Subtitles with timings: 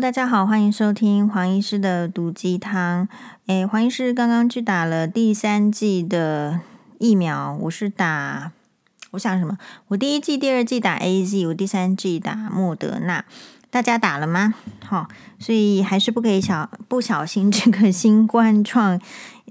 [0.00, 3.08] 大家好，欢迎收听黄医师的毒鸡汤。
[3.46, 6.60] 诶，黄医师刚刚去打了第三季的
[6.98, 8.52] 疫苗，我是打，
[9.10, 9.58] 我想什么？
[9.88, 13.24] 我第一季、第二季打 AZ，我第三季打莫德纳。
[13.70, 14.54] 大家打了吗？
[14.86, 15.08] 好，
[15.40, 19.00] 所以还是不可以小不小心 这个新冠状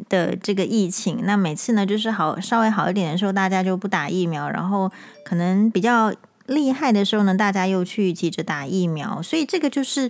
[0.07, 1.19] 的这个疫情。
[1.23, 4.89] 那每次呢，就是好稍微好一点的时候，大家就不打疫苗，然后
[5.25, 6.13] 可能比较。
[6.47, 10.09] 厉害的时候呢，大家又去急着打疫苗，所以这个就是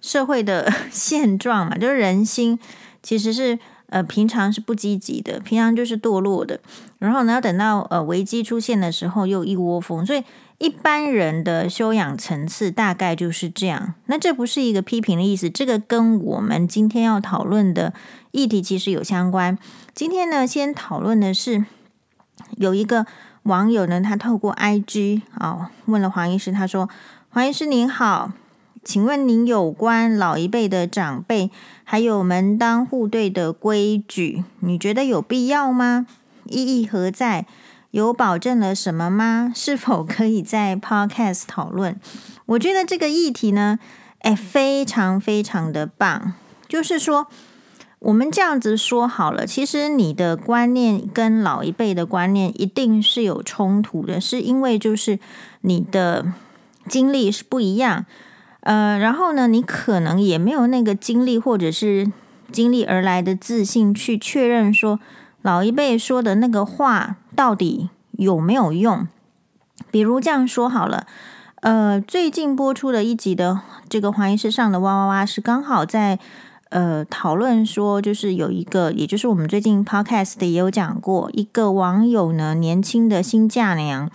[0.00, 2.58] 社会的 现状嘛，就是人心
[3.02, 3.58] 其实是
[3.90, 6.58] 呃平常是不积极的，平常就是堕落的，
[6.98, 10.24] 然后呢要等到呃危机出现的时候又一窝蜂，所以
[10.58, 13.94] 一般人的修养层次大概就是这样。
[14.06, 17.92] 那这不是一个批评的意思，这个跟我们今天要讨论的
[18.30, 19.58] 议题其实有相关。
[19.94, 21.64] 今天呢，先讨论的是
[22.56, 23.06] 有一个。
[23.44, 26.88] 网友呢，他透过 IG 啊、哦、问了黄医师，他说
[27.30, 28.32] ：“黄医师您好，
[28.82, 31.50] 请问您有关老一辈的长辈
[31.84, 36.06] 还有门当户对的规矩，你觉得有必要吗？
[36.44, 37.46] 意义何在？
[37.90, 39.52] 有保证了什么吗？
[39.54, 42.00] 是否可以在 Podcast 讨论？
[42.46, 43.78] 我觉得这个议题呢，
[44.20, 46.32] 哎，非常非常的棒，
[46.66, 47.28] 就是说。”
[48.04, 55.18] 我们这样子说好了，其实你的观念跟老一辈的观念一定是有冲突的，是因为就是
[55.62, 56.26] 你的
[56.86, 58.04] 经历是不一样，
[58.60, 62.12] 呃，然后呢，你可能也没有那个经历或者是
[62.52, 65.00] 经历而来的自信去确认说
[65.40, 69.08] 老一辈说的那个话到底有没有用。
[69.90, 71.06] 比如这样说好了，
[71.62, 76.18] 呃，最近播出的一集的这个黄医师上的哇哇哇是刚好在。
[76.74, 84.10] 呃，讨论说就是有一个，也就是我们最近 podcast 也有讲过，一个网友呢，年轻的新嫁娘，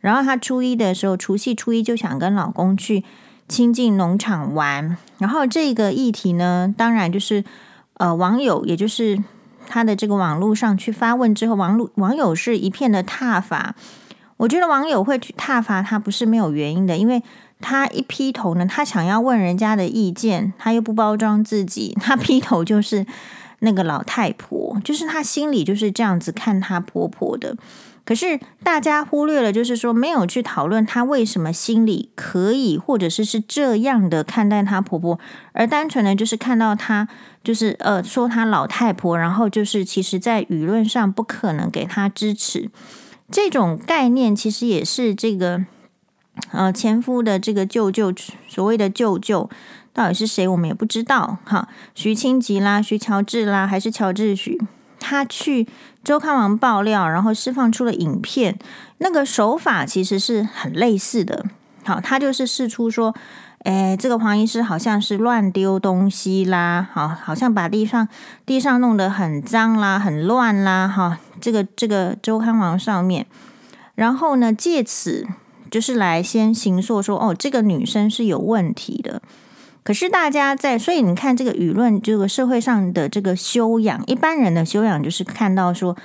[0.00, 3.04] 然后她初一的时候，除夕初一就想跟老公去
[3.46, 7.44] 亲近农场玩，然后这个议题呢，当然就是
[7.98, 9.22] 呃网友，也就是
[9.68, 13.76] 他的这个网络上去发问之后，网络网友是一片的挞伐。
[14.38, 17.22] 我觉得网友会去挞伐他不是没有原因的，因为。
[17.60, 23.06] 他一劈头呢，他想要问人家的意见，他又不包装自己， 他劈头就是
[23.60, 27.56] 那个老太婆，就是他心里就是这样子看他婆婆的。
[28.02, 35.20] 可是大家忽略了，就是说没有去讨论她为什么心里可以，或者是是这样的看待她婆婆，
[35.52, 37.06] 而单纯的就是看到她
[37.44, 42.70] 就是呃说她老太婆，然后就是其实在舆论上不可能给她支持，
[43.30, 45.66] 这种概念其实也是这个。
[46.52, 48.12] 呃，前夫的这个舅舅，
[48.48, 49.48] 所谓的舅舅
[49.92, 51.38] 到底是谁，我们也不知道。
[51.44, 54.60] 哈，徐清吉啦，徐乔治啦，还是乔治徐？
[54.98, 55.66] 他去
[56.02, 58.58] 周刊王爆料，然后释放出了影片，
[58.98, 61.46] 那个手法其实是很类似的。
[61.84, 63.14] 好，他就是试出说，
[63.64, 68.06] 诶，这个黄医师好像是乱丢东西啦，好，好像把地上
[68.44, 73.26] 地上弄得很脏啦，很乱啦，哈，这个这个周刊王上面，
[73.94, 75.26] 然后呢，借此。
[75.70, 79.22] 就是来先行说说哦，这个女生是有问题的。
[79.82, 85.96] 可是大家在，所以你看这个舆论，这个社会上的这个修养，一般人的修养就是看到说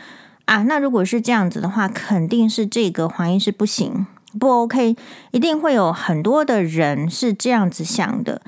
[0.45, 4.07] 啊，那如果是这样子的话，肯定是这个黄医师不行，
[4.39, 4.95] 不 OK，
[5.31, 8.41] 一定会有很多的人是这样子想的。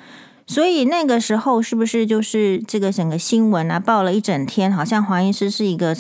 [0.46, 5.94] 所以那个时候是不是就是这个整个新闻啊，报了一整天，好像黄医师是一个，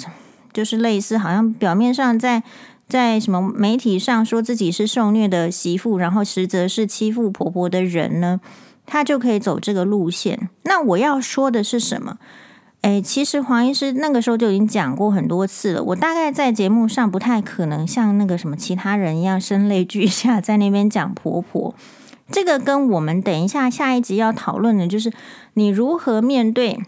[0.54, 2.44] 就是类似好像表面上在。
[2.88, 8.40] 在什么媒体上说自己是受虐的媳妇，然后实则是欺负婆婆的人呢？
[8.86, 10.50] 他就可以走这个路线。
[10.64, 12.18] 那我要说的是什么？
[12.82, 15.84] 诶，其实黄医师那个时候就已经讲过很多次了。
[15.84, 21.76] 我大概在节目上不太可能像那个什么其他人一样声泪俱下在那边讲婆婆。
[22.32, 25.12] 这个跟我们等一下下一集要讨论的就是
[25.56, 26.80] 你如何面对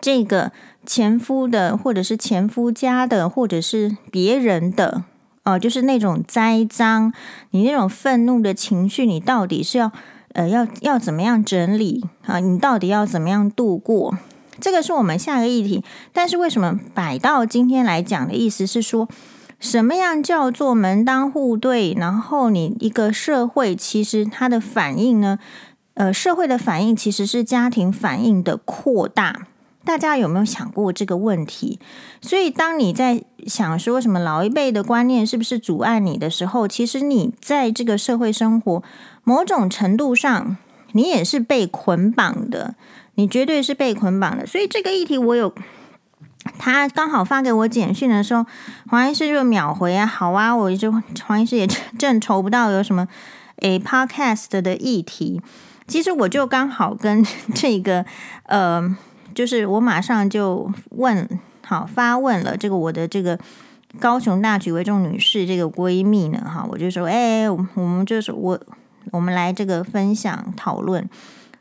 [0.00, 0.52] 这个。
[0.86, 5.04] 前夫的，或者是前夫家的，或者是别人的，
[5.44, 7.12] 哦、呃，就是那种栽赃，
[7.50, 9.92] 你那种愤怒的情绪，你到底是要，
[10.32, 12.38] 呃，要要怎么样整理啊？
[12.40, 14.16] 你到底要怎么样度过？
[14.58, 15.84] 这个是我们下个议题。
[16.14, 19.06] 但是为什么摆到今天来讲的意思是说，
[19.60, 21.92] 什么样叫做门当户对？
[21.92, 25.38] 然后你一个社会其实它的反应呢？
[25.92, 29.48] 呃，社会的反应其实是家庭反应的扩大。
[29.88, 31.80] 大家有没有想过这个问题？
[32.20, 38.82] 所以，当你在想说什么老一辈的观念是不是阻碍你的时候，其实你在这个社会生活
[39.24, 40.58] 某种程度上，
[40.92, 42.74] 你也是被捆绑的，
[43.14, 44.46] 你绝对是被捆绑的。
[44.46, 45.54] 所以，这个议题我有，
[46.58, 48.44] 他刚好发给我简讯的时候，
[48.90, 50.92] 黄医师就秒回啊，好啊，我就
[51.26, 51.66] 黄医师也
[51.98, 53.08] 正愁不到有什么
[53.62, 55.40] 诶 podcast 的议题。
[55.86, 57.24] 其实我就刚好跟
[57.56, 58.04] 这个
[58.42, 58.94] 呃，
[59.38, 61.28] 就是我马上就问，
[61.64, 63.38] 好发问了这个我的这个
[64.00, 68.60] 高雄大举为重女士这个闺蜜呢，哈，我就说，哎，我们就是我，
[69.12, 71.08] 我们来这个分享讨论。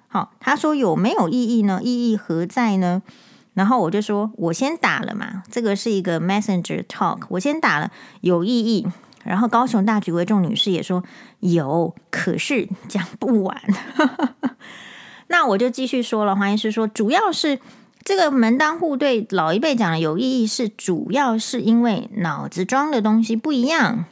[0.08, 1.80] 好，她说有没有意义呢？
[1.84, 3.04] 意义何在呢？
[3.54, 7.92] 然后我就说，我先打了嘛，这个是一个 Messenger Talk，我先打了，
[8.22, 8.88] 有意义。
[9.24, 11.04] 然后高雄大举为重女士也说
[11.42, 13.62] 有，可是讲不完。
[15.28, 17.60] 那我就继续说了，黄医师说，主要是
[18.04, 24.06] 这个门当户对，老一辈讲的有意义，是主要是因为脑子装的东西不一样，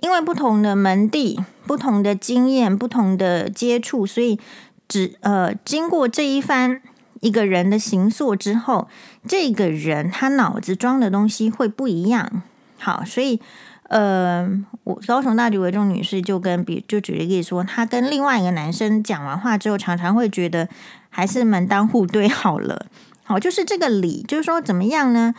[0.00, 4.38] 因为不同的门第、不同的经验、不同的接触，所以
[4.86, 6.82] 只呃经过这一番。
[7.22, 8.88] 一个人的行塑之后，
[9.26, 12.42] 这个人他脑子装的东西会不一样。
[12.78, 13.40] 好，所以
[13.88, 14.48] 呃，
[14.84, 20.68] 我高雄大举为重女士就跟比就举例说，她跟另外一个男生讲完话之后，常常会觉得
[21.08, 22.86] 还是门当户对好了。
[23.24, 25.34] 好，就是这个理，就是说怎么样呢？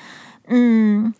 [0.47, 1.13] 嗯，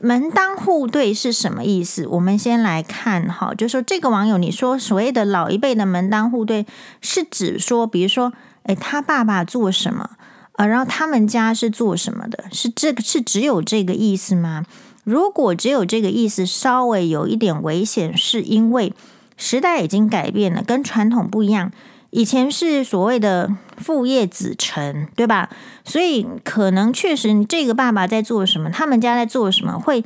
[0.00, 2.06] 门当户对是什么意思？
[2.06, 6.66] 我们先来看哈，就是说这个网友你说所谓的老一辈的门当户对，
[7.00, 8.32] 是指说，比如说。
[8.68, 10.10] 诶，他爸爸做什么？
[10.54, 12.46] 呃，然后他们家是做什么的？
[12.50, 14.64] 是这个是只有这个意思吗？
[15.06, 18.92] 如果只有这个意思，稍微有一点危险，是因为
[19.36, 21.70] 时代已经改变了，跟传统不一样。
[22.10, 25.48] 以前是所谓的父业子承，对吧？
[25.84, 30.04] 所以可能确实这个爸爸在做什么，他们家在做什么，会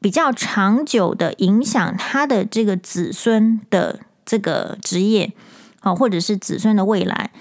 [0.00, 5.32] 比较长久的影响他的这个子孙的这个职业，
[5.80, 7.32] 好，或者是子孙的未来。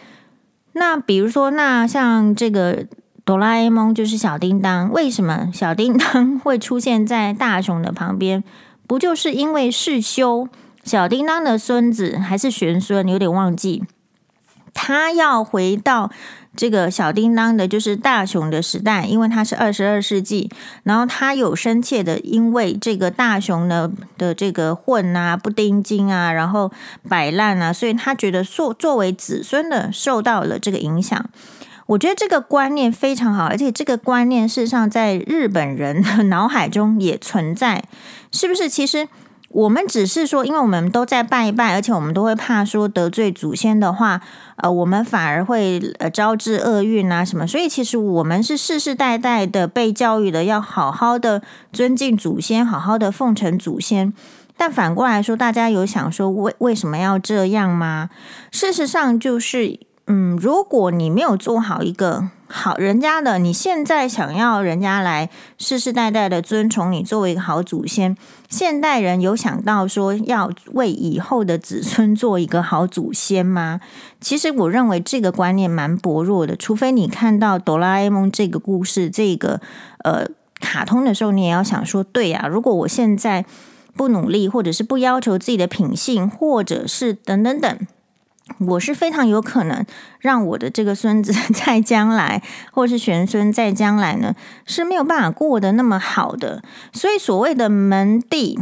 [0.74, 2.88] 那比如说，那像这个
[3.26, 8.44] 哆啦 A 梦就是小叮当，为什么小叮当会出现在大雄的旁边？
[8.88, 10.48] 不就是因为世修
[10.84, 13.08] 小叮当的孙子还是玄孙？
[13.08, 13.84] 有点忘记，
[14.74, 16.12] 他要回到。
[16.56, 20.50] 这个小叮当的，就是大雄的时代，因为他是二十二世纪，
[20.84, 26.70] 然后他有深切的，因为这个大雄的的这个混啊、不丁金啊，然后
[27.08, 31.30] 摆烂啊，所以他觉得作作为子孙的受到了这个影响。
[31.90, 37.84] 我觉得这个观念非常好，而且这个观念事实上在日本人的脑海中也存在，
[38.32, 38.68] 是不是？
[38.70, 39.08] 其实。
[39.52, 44.22] 我们只是说，因为我们都在拜一拜，而且我们都会怕说得罪祖先的话，
[44.58, 47.48] 呃，我们反而会呃招致厄运啊什么。
[47.48, 51.42] 所以其实我们是世世代代的被教育的，要好好的
[51.74, 54.14] 尊敬祖先，好好的奉承祖先。
[54.56, 58.12] 但反过来说，大家有想说为为什么要这样吗？
[58.52, 59.80] 事实上就是，
[60.12, 62.30] 嗯，如果你没有做好一个。
[62.52, 65.30] 好，人家的你现在想要人家来
[65.60, 68.18] 世世代代的尊崇你作为一个好祖先，
[68.50, 73.80] 现代人有想到说要为以后的子孙做一个好祖先吗？
[74.20, 79.62] 其实我认为这个观念蛮薄弱的，除非你看到哆啦 A 梦这个故事，这个
[80.04, 80.26] 呃
[80.60, 83.46] 卡通的时候，你也要想说，对呀，如果我现在
[83.96, 87.78] 不努力，或者是不要求自己的品性，或者是等等等。
[88.58, 89.86] 我是非常有可能
[90.20, 92.42] 让我的这个孙子 在将来，
[92.72, 94.36] 或是玄孙在将来呢，
[94.66, 96.62] 是没有办法过得那么好的。
[96.92, 98.60] 所以所谓的门第，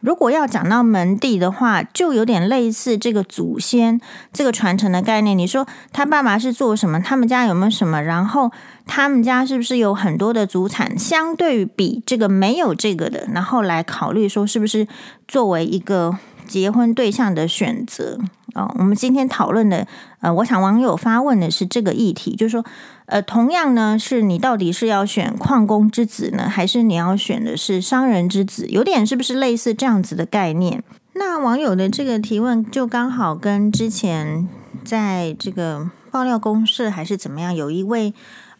[0.00, 4.00] 如果要讲到门第的话，就有点类似这个祖先
[4.32, 5.36] 这个传承的概念。
[5.36, 7.00] 你说他爸爸是做什么？
[7.00, 8.02] 他们家有没有什么？
[8.02, 8.52] 然后
[8.86, 10.98] 他们家是不是有很多的祖产？
[10.98, 14.86] 相对比这个没有这个的，然后来考虑说是不是
[15.26, 16.18] 作为一个。
[16.48, 18.18] 结婚对象的选择
[18.54, 19.86] 哦，我们今天讨论的，
[20.20, 22.64] 呃，我想网友发问的是这个议题，就是说，
[23.06, 28.66] 呃，同样呢，是你到底是要选矿工之子呢，还是你要选的是商人之子？
[28.68, 30.82] 有点是不是类似这样子的概念？
[31.12, 34.48] 那网友的这个提问就刚好跟之前
[34.84, 38.14] 在这个爆料公社还是怎么样，有一位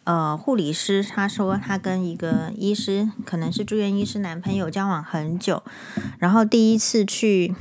[0.09, 5.61] 呃护理师他说他跟一个医师，可能是住院医师男朋友交往很久，
[6.17, 7.53] 然后第一次去。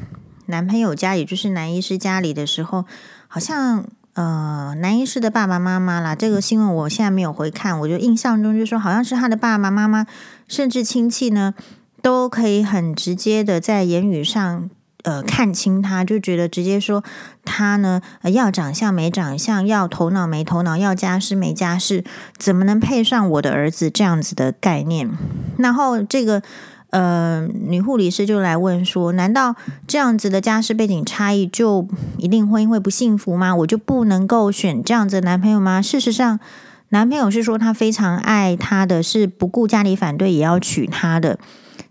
[0.50, 2.86] 男朋友家，也就是男医师家里的时候，
[3.26, 10.06] 好像呃，男医师的爸爸妈妈啦，这个新闻我现在没有回看，我就印象中就说好像是他的爸爸妈妈，
[10.48, 11.52] 甚至亲戚呢，
[12.00, 14.70] 都可以很直接的在言语上
[15.04, 17.02] 呃看清他，就觉得直接说
[17.44, 18.00] 他呢，
[18.32, 22.04] 要长相没长相，要头脑没头脑，要家世没家世，
[22.36, 25.10] 怎么能配上我的儿子这样子的概念？
[25.58, 26.42] 然后这个。
[26.90, 29.54] 呃，女护理师就来问说：“难道
[29.86, 31.86] 这样子的家世背景差异就
[32.16, 33.54] 一定婚姻会不幸福吗？
[33.56, 36.40] 我就不能够选这样子的男朋友吗？”事实上，
[36.88, 41.38] 男朋友是说他非常爱她的，是不顾家里反对也要娶她的。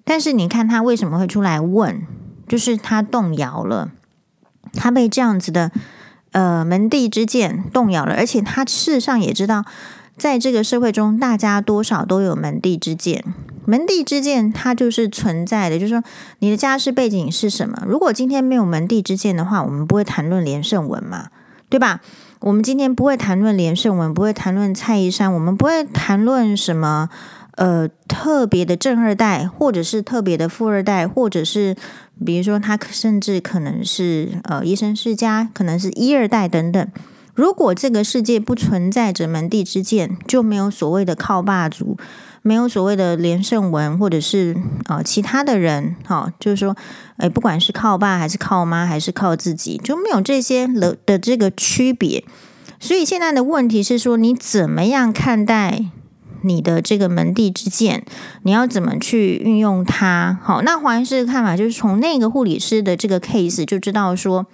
[0.04, 2.02] 但是你看他为什么会出来问？
[2.48, 3.92] 就是他动摇了，
[4.74, 5.72] 他被这样子的。
[6.32, 9.64] 呃门第之见动摇了，而且他事实上也知道，
[10.18, 13.24] 在这个社会中，大家多少都有门第之见。
[13.66, 16.04] 门第之见，它就是存在的，就是说
[16.40, 17.82] 你的家世背景是什么？
[17.88, 21.30] 如果今天没有门第之见的话，我们不会谈论连胜文嘛，
[21.70, 22.02] 对吧？
[22.40, 27.10] 我们今天不会谈论连胜文，不会谈论蔡一山，我们不会谈论什么
[27.56, 31.76] 呃特别的正二代，或者是特别的富二代，或者是
[32.26, 36.88] 比如说他甚至可能是呃医生世家，可能是一二代等等。
[37.34, 41.98] 如果这个世界不存在着门第之见，就没有所谓的靠爸族。
[42.44, 44.56] 没有所谓的连胜文，或者是
[44.86, 46.74] 啊、呃、其他的人，哈、就是说，
[47.18, 52.24] 哎，不管是靠爸还是靠妈，还是靠自己，就没有这些了的这个区别。
[52.80, 55.88] 所以现在的问题是说，你怎么样看待
[56.42, 58.04] 你的这个门第之见？
[58.44, 60.38] 你要怎么去运用它？
[60.42, 64.46] 好，那黄医师的看法就是从那个护理师的这个 case 就知道说。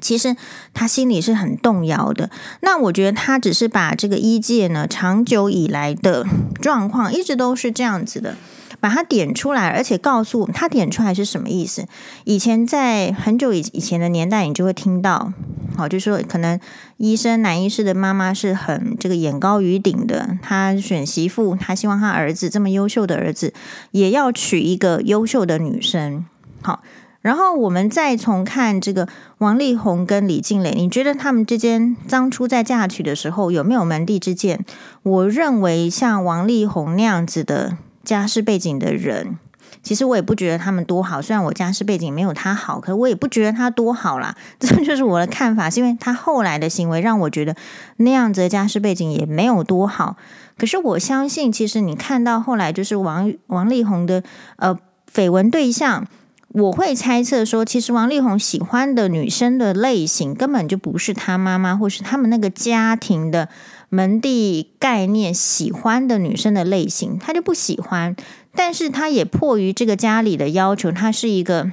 [0.00, 0.34] 其实
[0.72, 2.30] 他心里是很动摇的。
[2.62, 6.26] 那我觉得他只是把这个医界呢，长久以来的
[6.58, 8.34] 状况一直都是这样子的，
[8.80, 11.86] 把它点出来，而且告诉他点出来是什么意思。
[12.24, 15.32] 以前在很久以以前的年代，你就会听到，
[15.76, 16.58] 好，就说可能
[16.96, 23.52] 医生男医师的妈妈是很这个眼高于顶的，他选媳妇，他希望他儿子这么优秀的儿子
[23.90, 26.24] 也要娶一个优秀的女生，
[26.62, 26.82] 好。
[27.22, 29.06] 然后我们再从看这个
[29.36, 34.64] 王力宏跟李静蕾，你觉得他们之间当初在嫁娶的时候有没有门第之见？
[35.02, 39.38] 我认为像王力宏那样子的家世背景的人，
[39.82, 41.20] 其实我也不觉得他们多好。
[41.20, 44.34] 虽然我家世背景没有他好，可我也不觉得他多好啦。
[44.58, 47.54] 这就是我的看法，是因为他后来的行为让我觉得
[47.98, 50.16] 那样子的家世背景也没有多好。
[50.58, 54.22] 可是我相信，其实你看到后来就是王王力宏的
[54.56, 54.78] 呃
[55.12, 56.06] 绯闻对象。
[56.52, 63.48] 我会猜测说，其实王力宏喜欢的女生的类型根本就不是他妈妈或是他们那个家庭的
[63.90, 68.16] 门第概念喜欢的女生的类型，他就不喜欢。
[68.54, 71.70] 但是他也迫于这个家里的要求，他是一个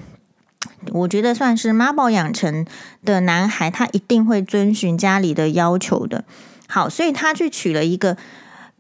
[0.92, 2.66] 我觉得算是妈宝养成
[3.06, 6.26] 的男孩，他一定会遵循家里的要求的。
[6.68, 8.18] 好，所以他去娶了一个。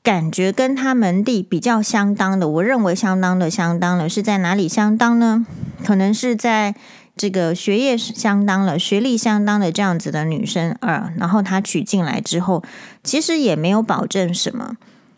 [0.03, 5.45] 感觉跟他门第比较相当的，我认为相当的相当了，是在哪里相当呢？
[5.83, 6.75] 可能是在
[7.17, 12.63] 这个学业相当了，学历相当的这样子的女生啊，然后他娶进来之后，
[13.03, 14.77] 其实也没有保证什么，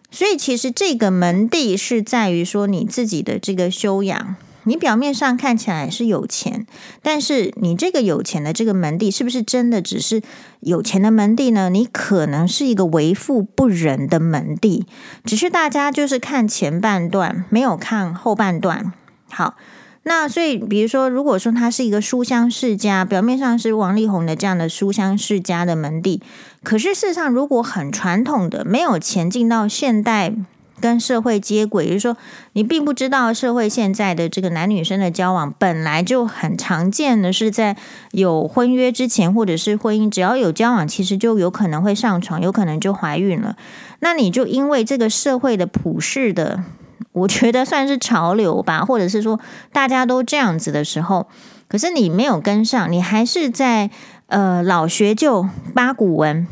[0.09, 4.35] 所以其实这个门第是在于说你自己的这个修养。
[4.65, 6.67] 你表面上看起来是有钱，
[7.01, 10.21] 但是你这个有钱的这个门第是不是真的只是
[10.59, 11.69] 有钱的门第呢？
[11.69, 14.85] 你可能是一个为富不仁的门第，
[15.23, 18.91] 只是大家就是看前半段，没有看后半段。
[19.31, 19.55] 好，
[20.03, 26.21] 那所以比如说，如果说他是一个书香世家，表面上是王力宏的这样的书香世家的门第，
[26.63, 30.33] 可是事实上，如果很传统的，没有前进到现代。
[30.81, 32.15] 跟社会接轨，也就是说，
[32.53, 37.75] 你并不知道社会现在的这个男女生的交往本来就很常见的是在
[38.11, 43.57] 有婚约之前，或者是婚姻，只要有交往，其实就有可能会上床，有可能就怀孕了。
[43.99, 46.63] 那你就因为这个社会的普世的，
[47.11, 49.39] 我觉得算是潮流吧，或者是说
[49.71, 51.27] 大家都这样子的时候，
[51.67, 53.89] 可是你没有跟上，你还是在
[54.27, 56.47] 呃老学究八股文。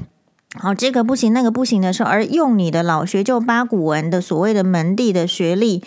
[0.59, 5.83] 好，这个不行，那个不行的时候，而用你的老学究八股文的所谓的门第的学历，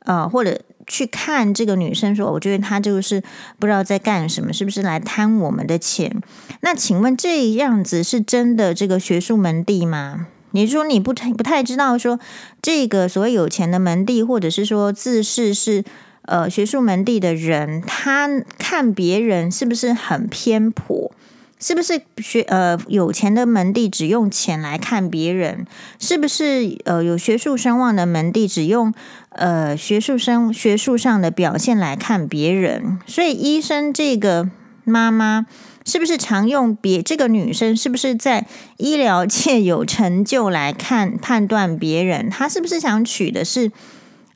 [0.00, 3.22] 呃，或者去看这个女生说，我觉得她就是
[3.58, 6.20] 不知道在干什么，是不是来贪我们的钱？
[6.60, 10.26] 那请问这样子是真的这个学术门第吗？
[10.52, 12.18] 你说你不太不太知道说
[12.60, 15.84] 这个所谓有钱的门第，或者是说自视是
[16.22, 18.28] 呃学术门第的人，他
[18.58, 21.12] 看别人是不是很偏颇？
[21.62, 25.66] 是不是学呃有钱的门第只用钱来看别人？
[25.98, 28.94] 是不是呃有学术声望的门第只用
[29.28, 32.98] 呃学术生学术上的表现来看别人？
[33.06, 34.48] 所以医生这个
[34.84, 35.44] 妈妈
[35.90, 42.30] 是不是常用别这个女生是不是在医疗界有成就来看判断别人？
[42.30, 43.72] 她是不是想娶的是？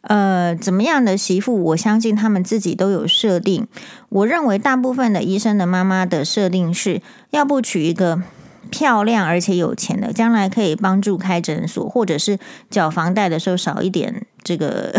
[0.06, 1.62] 呃，怎么样的媳妇？
[1.62, 3.66] 我相信他们自己都有设定。
[4.10, 8.20] 我认为大部分的医生的妈妈的设定是要不娶一个
[8.70, 14.92] 漂亮而且有钱的，将来可以帮助开诊所，或者是缴房贷的时候少一点这个，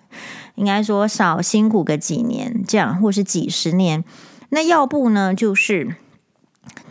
[0.54, 4.02] 应该说少辛苦个几年这样，或是几十年。
[4.48, 5.94] 那要不呢，就是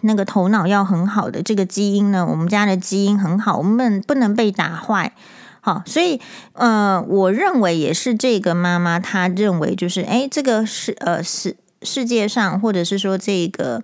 [0.02, 5.14] 那个头脑要很好的这个基因呢，我们家的基因很好，我们不能被打坏。
[5.62, 6.22] 好，所以
[6.54, 13.84] 呃，我认为也是这个妈妈，她认为就是，哎，这个世呃世世界上，或者是说这个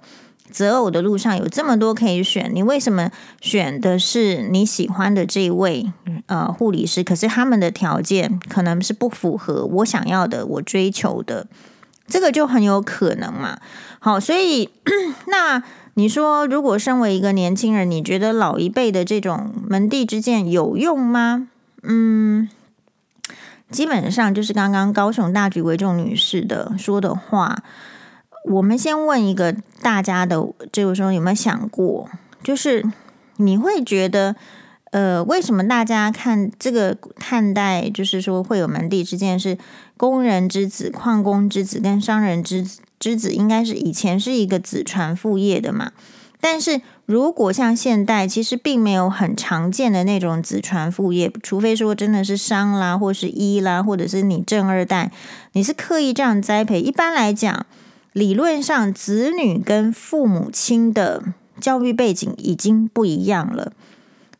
[0.51, 3.09] 择偶的路上有这么多可以选，你为什么
[3.39, 5.91] 选的是你喜欢的这位
[6.27, 7.03] 呃护理师？
[7.03, 11.47] 可是他们的条件可能是不符合我想要的，我追求的，
[12.11, 13.57] 这个就很有可能嘛。
[13.99, 14.69] 好，所以
[15.27, 15.63] 那
[15.93, 21.47] 你说，如果身为一个年轻人，你觉得老一辈的这种门第之见有用吗？
[21.83, 22.49] 嗯，
[23.71, 27.63] 基本上就是刚刚高雄大局为重女士的说的话。
[28.45, 32.09] 我们先问一个大家的，就是说有没有想过，
[32.43, 32.83] 就是
[33.37, 34.35] 你会觉得，
[34.89, 39.59] 呃，为什么大家看这个看待，就是说会有门第之见，是
[40.01, 42.67] 工人之子、矿工之子跟商人之
[42.99, 45.91] 之子，应该是以前是一个子传父业的嘛？
[46.39, 55.11] 但是如果像现代，其实并没有很常见的那种子传父业，除非说真的是商啦，或是医啦，或者是你正二代，
[55.51, 56.81] 你是刻意这样栽培。
[56.81, 57.67] 一般来讲。
[58.13, 61.23] 理论上，子女跟父母亲的
[61.61, 63.71] 教育背景已经不一样了，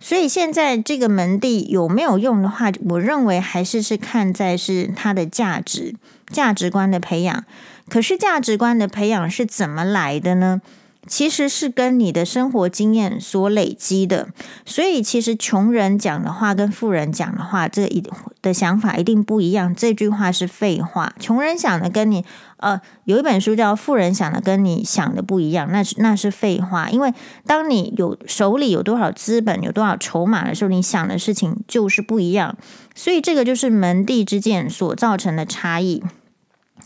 [0.04, 5.96] 所以现在这个门第有没有用的话，我认为还是是看在是它的价值、
[6.32, 7.46] 价值观的培养。
[7.88, 10.62] 可是价值观的培养是怎么来的呢？
[11.08, 14.30] 其实是跟你的生活经验所累积的，
[14.66, 18.04] 所以其实穷人讲的话跟富人讲的话，这一
[18.42, 19.74] 的想法一定不一样。
[19.74, 22.24] 这句话是废话，穷人想的跟你
[22.58, 26.92] 呃，有一本书叫《富人想的跟你想的不一样》，那是那是废话。
[26.92, 27.12] 因为
[27.48, 32.56] 当你有手里有多少资本、有多少筹码的时候，你想的事情就是不一样。
[32.94, 36.04] 所以这个就是门第之见所造成的差异。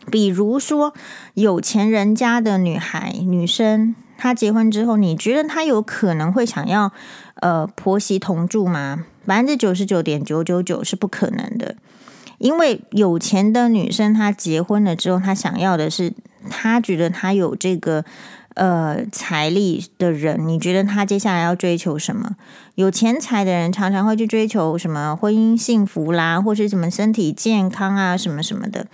[0.10, 0.94] 比如说，
[1.34, 3.94] 有钱人家的女孩、女生。
[4.18, 6.92] 他结婚之后，你觉得他有可能会想要
[7.36, 9.06] 呃婆媳同住吗？
[9.26, 11.76] 百分之九十九点九九九是不可能的，
[12.38, 16.14] 因为有钱的女生她结婚了之后，她想要的是
[16.50, 18.06] 她觉得她有这个
[18.54, 20.48] 呃财力的人。
[20.48, 22.36] 你觉得她接下来要追求什么？
[22.76, 28.86] 有钱财的人常常会去追求什么婚姻幸福啦，或是什么身体健康啊，什么什么的。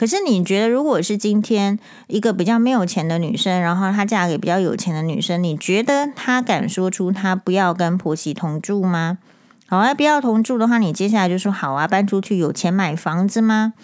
[0.00, 9.18] 可是你觉得，如果是今天一个比较没有钱的女生，然后她嫁给比较有钱的女生，你觉得她敢说出她不要跟婆媳同住吗？
[9.66, 13.74] 好啊，不要同住的话，你接下来就说好啊，搬出去有钱买房子吗？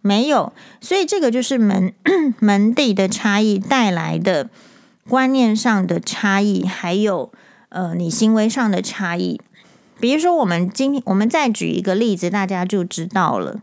[0.00, 1.92] 没有，所以这个就是门
[2.40, 4.48] 门第的差异带来的
[5.06, 7.30] 观念上的差异，还有
[7.68, 9.38] 呃你行为上的差异。
[10.00, 13.60] 比如说，我们今天我们再举一个例子，大家就知道了。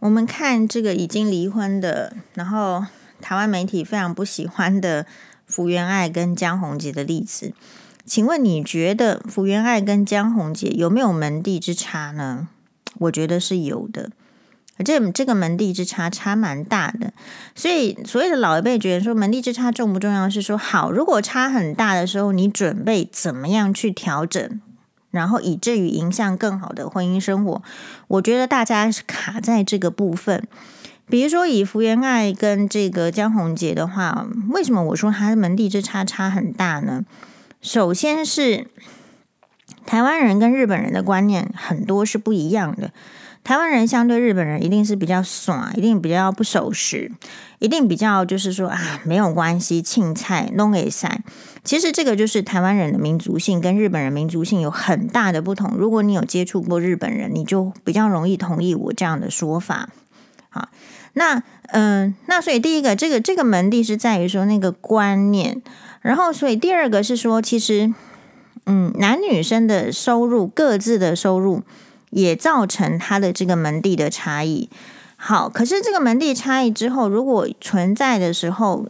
[0.00, 2.84] 我们看这个已经离婚的，然后
[3.20, 5.06] 台湾媒体非常不喜欢的
[5.46, 7.52] 福原爱跟江宏杰的例子，
[8.04, 12.48] 请问你觉得福原爱跟江宏杰有没有门第之差呢？
[12.98, 14.10] 我觉得是有的，
[14.76, 17.12] 而这这个门第之差差蛮大的，
[17.54, 20.28] 所以所谓的老一辈觉得说门第之差重不重要？
[20.28, 24.60] 是说好，如果差很大的时候，你准备怎么样去调整？
[25.16, 27.62] 然后以至于影响更好的婚姻生活，
[28.08, 30.46] 我觉得大家是卡在这个部分。
[31.08, 37.04] 比如说以福原爱跟这个江宏杰的话，为什么我说他的门第之差差很大呢？
[37.62, 38.66] 首先是
[39.86, 42.92] 台湾人跟日本人的观念很多是不一样的。
[43.46, 47.12] 台湾人相对日本人一定是比较爽，一定比较不守时，
[47.60, 51.22] 一定比较就是说啊，没有关系，青菜弄给塞。
[51.62, 55.76] 其实这个就是台湾人的民族性跟日本人民族性有很大的不同。
[55.76, 59.90] 如果你有接触过日本人，你就比较容易同意我这样的说法。
[60.48, 60.70] 好，
[61.12, 65.62] 那嗯、那所以第一个，这个这个门第是在于说那个观念，
[66.00, 67.94] 然后所以第二个是说，其实
[68.64, 71.62] 嗯，男女生的收入各自的收入。
[72.10, 74.68] 也造成他的这个门第的差异。
[75.16, 78.86] 好，可是这个门第差异之后，如果存在的时候，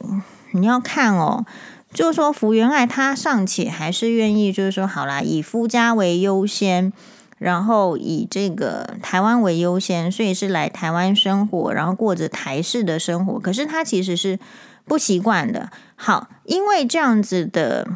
[0.53, 1.45] 你要看哦，
[1.93, 6.93] 就是说福原爱她尚且还是愿意，就是说好啦，以夫家为优先，
[7.39, 13.39] 然后以这个台湾为优先，所以是来台湾生活，然后过着台式的生活。
[13.39, 14.39] 可是她其实是
[14.85, 15.71] 不习惯的。
[15.95, 17.87] 好，因为这样子的。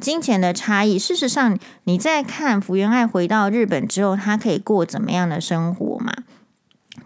[0.00, 6.12] 金钱的差异，事实上，你在看福原爱回到日本之后，她可以过怎么样的生活嘛？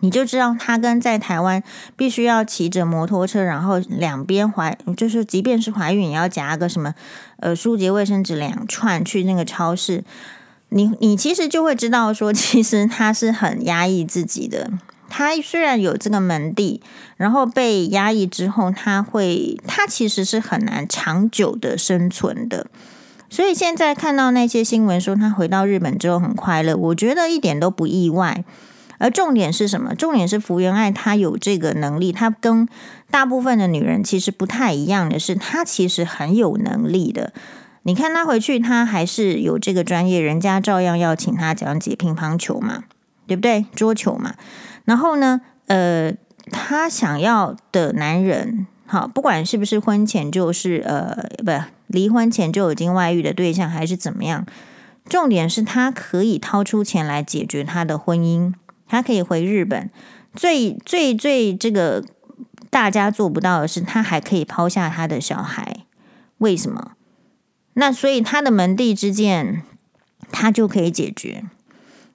[0.00, 1.62] 你就知道，她跟在台湾
[1.96, 6.94] 必须要骑着摩托车，然后两边怀，就是即便是怀孕，也要夹个什么
[7.38, 10.05] 呃，舒洁卫生纸两串去那个超市。
[10.70, 14.70] 你你其实就会知道说，其实她是很压抑自己的。
[15.12, 16.81] 他虽然有这个门第，
[17.18, 22.66] 然后被压抑之后，他会，他其实是很难长久的生存的。
[23.29, 28.42] 所以现在看到那些新闻说他回到日本之后很快乐，我觉得一点都不意外。
[28.98, 29.94] 而重点是什么？
[29.96, 32.68] 重点是福原爱她有这个能力，她跟
[33.11, 37.33] 大部分的女人其实不太一样的是，她其实很有能力的。
[37.83, 42.85] 你看她回去，她还是有这个专业，人家照样要请她讲解乒乓球嘛，
[43.27, 43.66] 对不对？
[43.75, 44.35] 桌球嘛。
[44.84, 46.12] 然后呢，呃，
[46.50, 54.44] 她想要的男人，好，不管是不是婚前就是呃，不，离婚前就已经外遇的对象，还是怎么样，
[55.08, 58.52] 重点是她可以掏出钱来解决她的婚姻，
[58.88, 59.88] 她可以回日本。
[60.34, 62.02] 最最最这个
[62.68, 65.86] 大家做不到的是，她还可以抛下她的小孩。
[66.38, 66.92] 为什么？
[67.74, 69.62] 那所以她的门第之见，
[70.32, 71.44] 她就可以解决。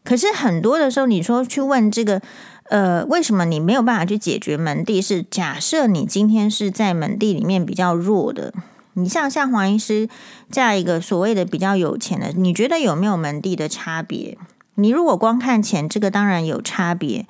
[0.03, 2.21] 可是很多的时候，你说去问这个。
[2.69, 5.01] 呃，为什么你没有办法去解决门第？
[5.01, 8.53] 是假设你今天是在门第里面比较弱的，
[8.93, 10.09] 你像像黄医师
[10.51, 14.37] 这样一个所谓的比较有钱的，你觉得有没有门第的差别？
[14.75, 17.25] 你如果光看钱，这个当然有差别。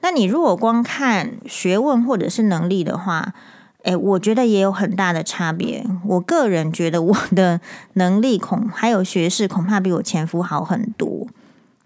[0.00, 3.34] 那你如果光看学问或者是能力的话，
[3.82, 5.84] 诶，我觉得也有很大的差别。
[6.06, 7.60] 我个人觉得我的
[7.92, 11.26] 能力恐还有学识恐怕比我前夫好很多。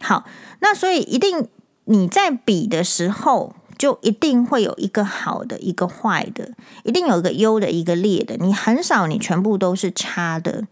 [0.01, 0.25] 好，
[0.61, 1.49] 那所以一定。
[1.85, 6.51] 你在比的时候，就一定会有一个好的，一个坏的，
[6.85, 8.37] 一定有一个优的，一个劣的。
[8.37, 10.67] 你很少，你全部都是差的。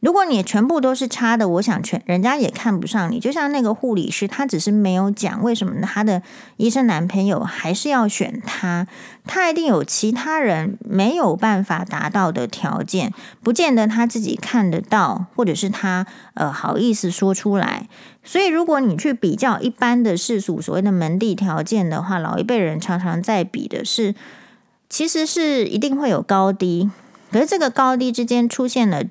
[0.00, 3.18] 如果你全部都是差的，我想全人家也看不上你。
[3.18, 6.22] 就像那个护理师，他只是没有讲为什么他的
[6.56, 8.86] 医生男朋友还是要选他，
[9.26, 17.88] 他一定有其他人没有办法达到的条件，不见得他自己看得到，或者是他呃好意思说出来。
[18.22, 24.14] 所以，如果你去比较一般的世俗所谓的门第条件的话，老一辈人常常在比的是，
[24.88, 26.88] 其实是一定会有高低，
[27.32, 29.02] 可是这个高低之间出现了。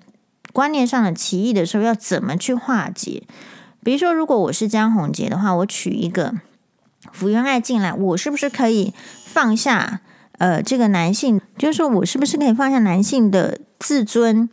[0.53, 3.23] 观念上的歧义的时候，要怎么去化解？
[3.83, 6.33] 比如说，如果我是江宏杰的话，我娶一个
[7.11, 8.93] 福原爱进来，我是不是可以
[9.25, 10.01] 放下
[10.39, 11.39] 呃这个男性？
[11.57, 14.49] 就是说我是不是可以放下男性的自尊？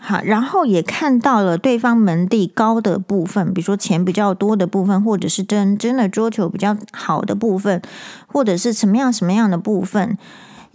[0.00, 7.82] 好，然后也看到了对方门第高的部分，比如说钱比较多的部分，或者是真真的桌球比较好的部分，
[8.26, 10.16] 或者是什么样什么样的部分。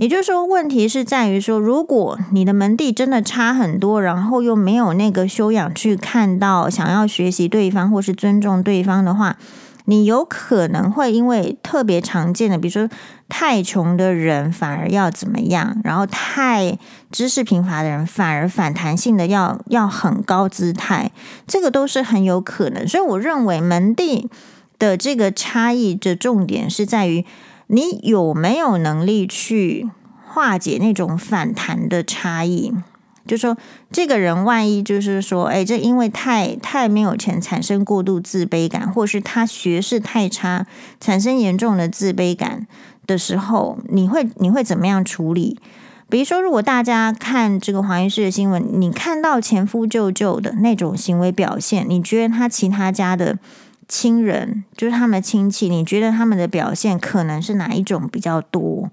[0.03, 9.37] 也就是说，问题是在于说，如果你的门第真的差很多，然后又没有那个修养去看到想要学习对方或是尊重对方的话，
[9.85, 12.89] 你有可能会因为特别常见的，比如说
[13.29, 16.77] 太穷的人反而要怎么样，然后太
[17.09, 21.11] 知识贫乏的人反而反弹性的要要很高姿态，
[21.47, 22.85] 这个都是很有可能。
[22.85, 24.29] 所以我认为门第
[24.77, 27.25] 的这个差异的重点是在于。
[27.73, 29.89] 你有没有能力去
[30.27, 32.71] 化解那种反弹的差异？
[33.25, 33.57] 就说
[33.91, 40.67] 这个人万一就是说，哎，这因为太太没有钱，产生过度自卑感，或是他学识太差，
[40.99, 42.67] 产生严重的自卑感
[43.07, 45.57] 的时候，你会你会怎么样处理？
[46.09, 53.39] 比如说，如果大家看这个黄医师的新闻，你看到前夫舅舅的那种行为表现，你觉得他其他家的？
[53.87, 58.89] 亲人就是他们的亲戚，你觉得他们的表现可能是哪一种比较多？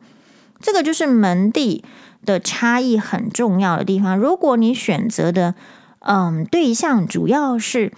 [0.60, 1.82] 这个就是门第
[2.24, 4.16] 的差异很重要的地方。
[4.18, 5.54] 如果你选择的
[6.00, 7.92] 嗯对象主要是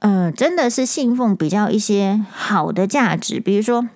[0.00, 3.88] 嗯真的是信奉比较一些好的价值，比如说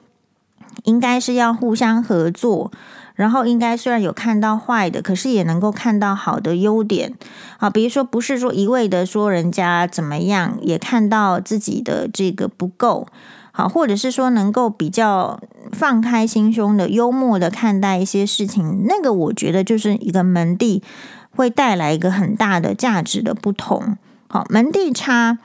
[0.85, 2.71] 应该是要互相合作。
[3.15, 7.15] 然后应该虽然有看到坏的，可是也能够看到好的优点。
[7.59, 13.07] 好，比如说不是说一味的说人家怎么样，也看到自己的这个不够
[13.53, 15.41] 好，或者是说能够比较
[15.73, 18.85] 放开心胸的、幽默的看待一些事情。
[18.89, 20.83] 那个我觉得就是一个门第
[21.31, 23.97] 会带来一个很大的价值的不同。
[24.27, 25.39] 好，门第差。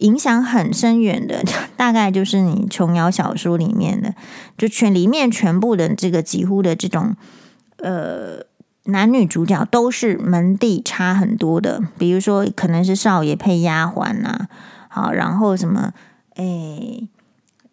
[0.00, 1.42] 影响很深远的，
[1.76, 4.14] 大概就是你琼瑶小说里面的，
[4.56, 7.14] 就全里面全部的这个几乎的这种
[7.78, 8.44] 呃
[8.84, 14.46] 男女主角都是门第差很多的，比如说可能是少爷配丫鬟呐，
[14.88, 15.92] 好，然后什么
[16.36, 17.08] 诶，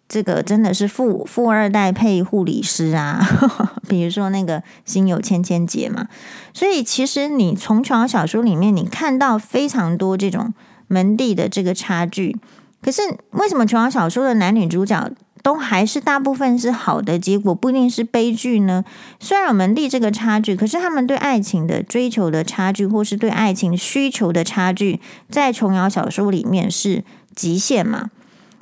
[0.07, 3.25] 这个真的是富富二代配护理师啊，
[3.87, 6.07] 比如说那个心有千千结嘛，
[6.53, 10.53] 所以其实你从琼瑶小说里面你看到非常多这种。
[10.87, 12.35] 门第的这个差距，
[12.81, 15.09] 可是为什么琼瑶小说的男女主角
[15.41, 18.83] 都还是大部分是好的结果，不一定是悲剧呢？
[19.19, 27.03] 虽然有门第这个差距，可是他们对爱情的追求的差距，或是对爱情需求的差距，在琼瑶小说里面是
[27.35, 28.09] 极限嘛？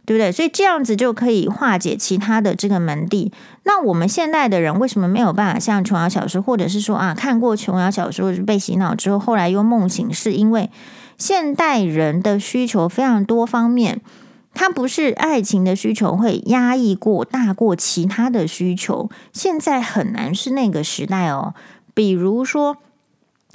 [0.05, 0.29] 对不对？
[0.29, 3.31] 所以这样子就可以化解其他的这个门第。
[3.63, 10.69] 那我们现代的人为什么没有办法像琼瑶小说，或者是说啊，看过琼瑶小说被洗脑之后，后来又梦醒，是因为？
[11.23, 14.01] 现代人的需求非常多方面，
[14.53, 21.53] 它不是爱情的需求会压抑过大过其他的需求，现在很难是那个时代哦。
[21.93, 22.75] 比如说。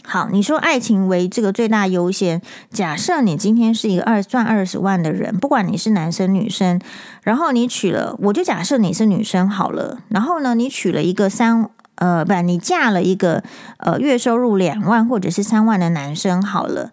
[0.05, 2.41] 好，你说爱情为这个最大优先。
[2.71, 6.81] 假设你今天是一个二赚二十万的人，不管你是男生女生，
[7.23, 9.99] 然后你娶了，我就假设你是女生好了。
[10.09, 13.43] 然后呢，你娶了一个三呃，不，你嫁了一个
[13.79, 16.91] 呃月收入两万或者是三万的男生好了。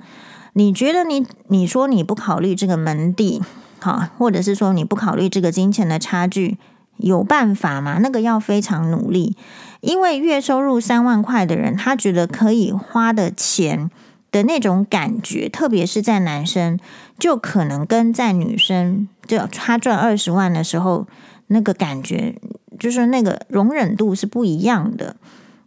[0.58, 3.42] 你觉得你你说你不考虑这个门第，
[3.80, 6.58] 好，或者是说你不考虑这个金钱的差距，
[6.96, 8.00] 有办法吗？
[8.02, 9.36] 那个要非常努力。
[9.82, 13.92] 因为月收入三万块的人，他觉得可以花的钱
[14.32, 16.80] 的那种感觉，特别是在男生，
[17.20, 21.06] 就可能跟在女生就他赚二十万的时候
[21.48, 22.34] 那个感觉，
[22.80, 25.18] 就是那个容忍度是不一样的。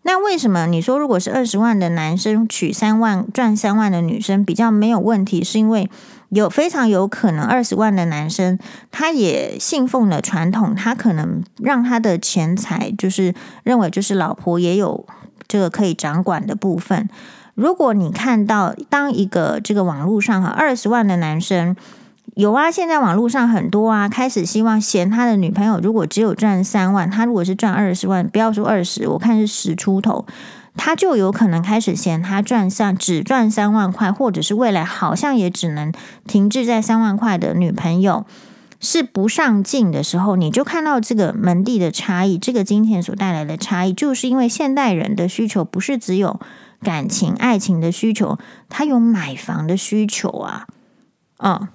[0.09, 5.45] 那为什么你说如果是二十万的男生娶三万赚三万的女生比较没有问题？
[5.45, 5.91] 是因为
[6.31, 8.59] 有非常有可能二十万的男生
[8.91, 15.05] 他也信奉了传统，他可能让他的钱财就是认为就是老婆也有
[15.47, 17.07] 这个可以掌管的部分。
[17.55, 21.77] 如果你看到当一个这个网络上哈二十万的男生。
[22.39, 30.25] 有啊，现在网络上很多啊，开始希望嫌他的女朋友如果只有赚三万，他如果是赚二十万，不要说二十，我看是十出头，
[30.77, 35.93] 他就有可能开始嫌他赚上只赚三万块，或者是未来好像也只能
[36.29, 38.25] 停滞在三万块的女朋友
[38.79, 46.39] 是不上进的时候，你就看到这个门第的差异，这个金钱所带来的差异，就是因为现代人的需求不是只有
[46.83, 50.69] 感情、爱情的需求，他有买房的需求啊，
[51.39, 51.67] 嗯。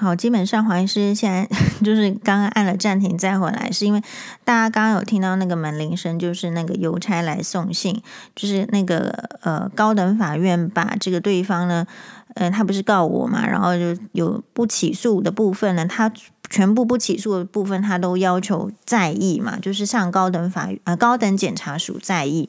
[0.00, 1.46] 好，基本上黄医师现在
[1.84, 4.00] 就是刚刚按了暂停再回来，是因为
[4.44, 8.02] 大家刚刚有听到那个门铃声，就是那个邮差来送信，
[8.34, 11.86] 就是那个呃高等法院把这个对方呢，
[12.32, 16.10] 呃他不是告我嘛，然后就有不起诉的部分呢，他
[16.48, 22.48] 全部不起诉的部分他都要求再议嘛，就是向高等法院呃高等检察署再议，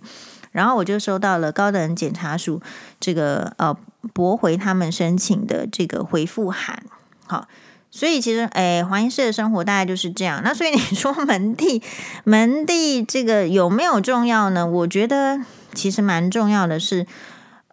[0.53, 2.61] 然后我就收到了高等检察署
[2.97, 3.75] 这个呃
[4.13, 6.81] 驳回他们申请的这个回复函。
[7.31, 7.47] 好，
[7.89, 10.41] 所以其实，诶，黄医师的生活大概就是这样。
[10.43, 11.81] 那所以你说门第，
[12.25, 14.67] 门第这个有没有重要呢？
[14.67, 15.39] 我觉得
[15.73, 17.07] 其实蛮重要的是，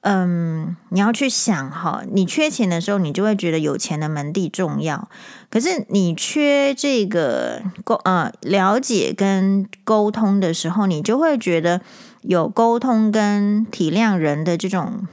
[0.02, 5.08] 嗯，你要去想哈，你缺钱的时候，你就会觉得有钱的门第重要。
[5.50, 11.80] 可是你缺这个沟呃了解跟沟通的时候，你就会觉得
[12.22, 15.08] 有沟通跟体谅人的这种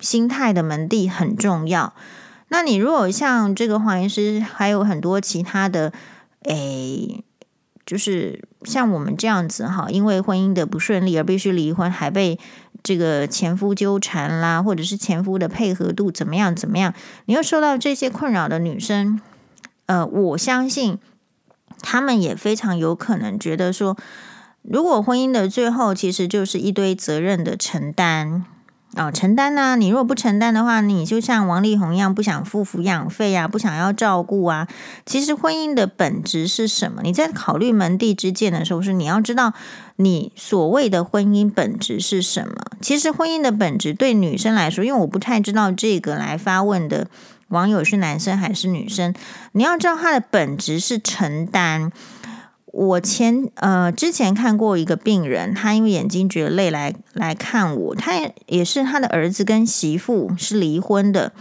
[0.00, 1.94] 心态的门第很重要。
[2.56, 5.92] 那你如果像这个黄医师，还有很多其他的，
[6.44, 7.24] 诶，
[7.84, 12.38] 就是像我们这样子哈，因为婚姻的不顺利而必须离婚，还被
[12.80, 19.20] 这个前夫纠缠啦，或者是前夫的配合度怎么样怎么样，你又受到这些困扰的女生，
[19.86, 20.98] 呃，我相信
[21.82, 23.96] 他们也非常有可能觉得说，
[24.62, 28.44] 如果婚姻的最后其实就是一堆责任的承担。
[28.96, 34.68] 哦，承担呢、你如果不承担的话，你就像王力宏一样，不想付抚养费啊，不想要照顾啊。
[35.04, 37.02] 其实婚姻的本质是什么？
[37.02, 39.52] 你在考虑门第之见的时候，是你要知道
[39.96, 42.54] 你所谓的婚姻本质是什么。
[42.80, 47.08] 其实婚姻的本质对女生来说，因为我不太知道这个来发问的
[47.48, 49.12] 网友是男生还是女生，
[49.52, 51.90] 你要知道他的本质是承担。
[52.76, 58.12] 我前呃之前看过一个病人，他因为眼睛觉得累来来看我，他
[58.46, 61.32] 也是他的儿子跟媳妇是离婚的，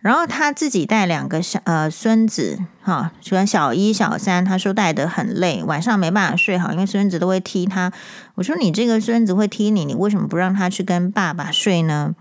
[0.00, 7.92] 然后他自己带两个小呃孙子哈，喜欢小一小三，他说带得很累，晚上没办法睡好，因为孙子都会踢他。
[8.36, 12.14] 我说你这个孙子会踢你，你为什么不让他去跟爸爸睡呢？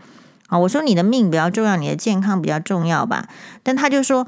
[0.48, 3.30] 啊，我说你的命比较重要，你的健康比较重要吧，
[3.64, 4.28] 但他就说。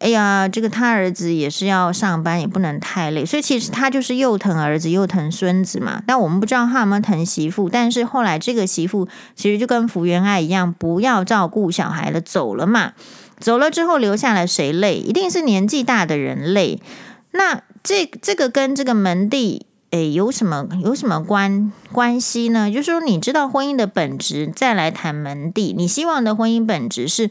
[0.00, 6.02] 哎呀，这个他儿子也是要上班，也不能太累，所以其实他就是又疼儿子又疼孙子嘛。
[6.06, 7.70] 但我们不知道他有没有疼媳妇。
[7.70, 12.92] 但是后来这个媳妇其实就跟福原爱一样，不要照顾小孩了，走了嘛。
[13.38, 14.96] 走了之后留下来谁累？
[14.96, 16.82] 一定是年纪大的人累。
[17.30, 22.70] 那这这个跟这个门第哎有什么有什么关关系呢？
[22.70, 25.72] 就是说你知道婚姻的本质，再来谈门第。
[25.72, 27.30] 你希望的婚姻本质是？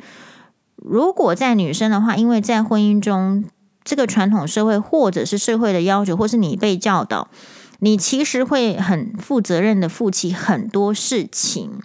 [0.86, 3.46] 如果在女生的话，因为在婚姻中，
[3.84, 7.30] 这个传统社会或者是社会的要求，或是你被教导，
[7.80, 11.80] 你其实会很负责任的负起很多事情。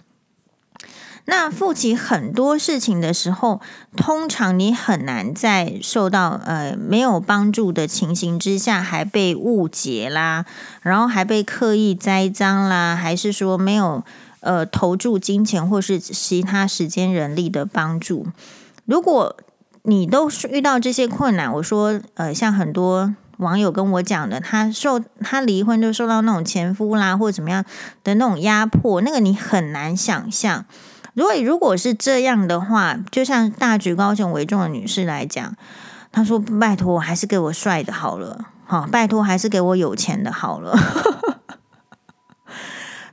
[1.25, 3.61] 那负起很多事情的时候，
[3.95, 10.45] 通常你很难在受到呃没有帮助的情形之下，还被误解啦，
[10.81, 14.03] 然后还被刻意栽赃啦，还是说没有
[14.39, 18.25] 呃投注金钱或是其他时间人力的帮助。
[18.89, 19.37] 如果
[19.83, 27.63] 你都是遇到这些困难，我说，呃，像很多网友跟我讲的，他受他离婚就受到那种前夫啦或者怎么样
[28.03, 30.65] 的那种压迫，那个你很难想象。
[31.13, 35.55] 如果如果是这样的话，就像大局高雄为重的女士来讲，
[36.11, 40.75] 她说：“拜托，还是给我帅的好了，好，拜托，还是给我有钱的好了。”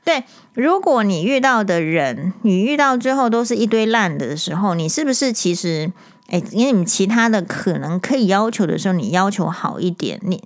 [0.02, 0.24] 对，
[0.56, 5.92] 如果你遇到的人，你遇到最后都是一堆烂的时候，你是不是其实，
[6.28, 10.42] 哎，因为你其他的可能可以要求的时候，你要求好一点，你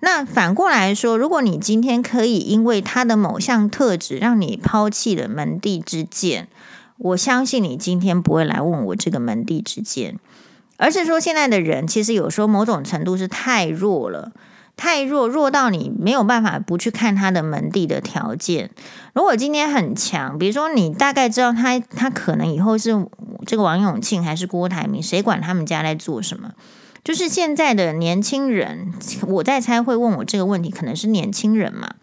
[0.00, 6.48] 那反过来说，如果你今天可以因为他的某项特质，让你抛弃了门第之见。
[6.98, 10.18] 我相信你今天不会来问我这个门第之见，
[10.76, 14.32] 而是说现在的人其实有时候某种程度是太弱了，
[14.76, 18.70] 太弱，弱到你没有办法不去看他的门第的条件。
[19.14, 23.06] 如果今天很强，比如说你大概知道他他可能以后是
[23.46, 26.52] 这个王永庆还是郭台铭，谁管他们家在做什么？
[27.04, 28.92] 就是现在的年轻人，
[29.26, 31.94] 我在猜会问我这个问题，可能是年轻人嘛，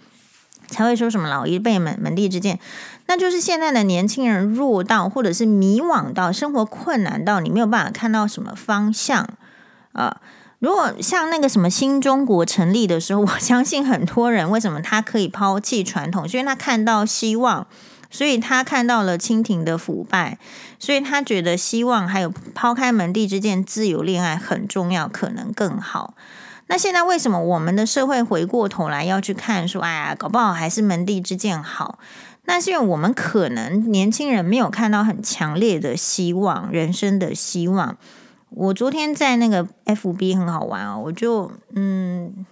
[0.68, 2.60] 才会说什么老一辈门门第之见。
[3.08, 9.28] 那就是现在的年轻人弱到，或者是迷惘到，生活困难到，你没有办法看到什么方向
[9.94, 10.22] 啊、
[10.60, 17.66] 如果像那个什么新中国成立的时候， 我相信很多人为什么他可以抛弃传统，是因为他看到希望，
[18.12, 20.38] 所以他看到了清廷的腐败，
[20.78, 26.14] 所以他觉得希望还有抛开门第之见，自由恋爱很重要，可能更好。
[26.68, 31.98] 那现在为什么我们的社会回过头来要去看说，哎呀，搞不好还是门第之见好？
[32.44, 37.98] 那是因为我们可能年轻人没有看到很强烈的希望，人生的希望。
[38.50, 42.46] 我昨天在那个 FB 很好玩哦，我就嗯，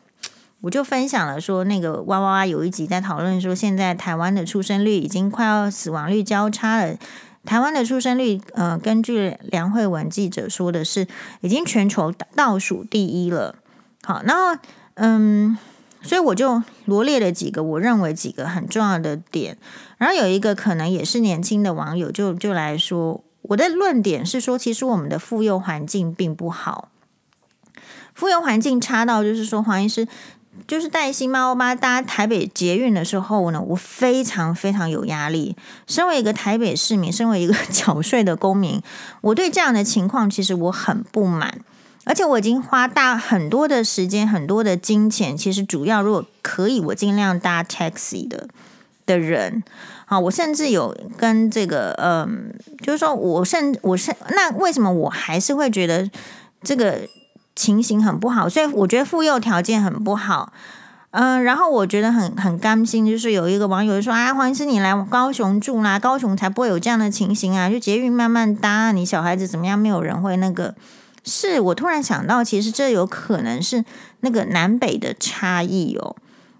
[0.61, 6.95] 我就分享了说，那个哇哇哇有一集在讨论说，现在台湾的出生率已经快要死亡率交叉了。
[7.45, 11.07] 台湾的出生率，呃，根据梁慧文记者说的是，
[11.41, 13.55] 已经全球倒数第一了。
[14.03, 14.59] 好，然后
[14.95, 15.57] 嗯。
[15.99, 19.57] 所以我就罗列了几个我认为几个很重要的点，
[19.97, 26.89] 然后有一个可能也是年轻的网友就就来说，我的论点是说，其实我们的妇幼环境并不好，
[28.13, 30.07] 妇幼环境差到就是说，黄医师
[30.67, 35.55] 就是带新妈欧巴搭台北捷运的时候呢，我非常非常有压力。
[35.85, 38.81] 身为一个台北市民，身为一个 缴税的公民，
[39.21, 41.61] 我对这样的情况其实我很不满。
[42.05, 45.37] 而且我已经花大很多的时间，很多的金钱。
[45.37, 48.47] 其实主要如果可以，我尽量搭 taxi 的
[49.05, 49.63] 的人。
[50.09, 56.09] 好，我甚至有跟这个，嗯，就是说我甚我甚那为什么我还是会觉得
[56.63, 57.01] 这个
[57.57, 58.47] 情形很不好？
[58.47, 60.53] 所以我觉得妇幼条件很不好。
[61.11, 70.73] 嗯，然后我觉得很很甘心，就是有一个网友说：“啊，黄医师，你来高雄住啦，高雄才不会有这样的情形啊，就捷运慢慢搭，你小孩子怎么样，没有人会那个。”
[71.29, 73.83] 是我突然想到，其实这有可能是
[74.21, 76.15] 那个南北的差异哦，